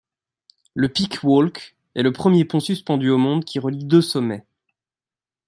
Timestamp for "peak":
0.89-1.19